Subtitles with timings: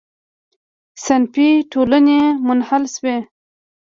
[1.05, 3.17] صنفي ټولنې منحل شوې.